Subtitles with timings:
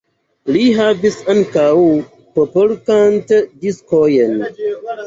[0.53, 1.67] Li havis ankaŭ
[2.41, 4.37] popolkant-diskojn.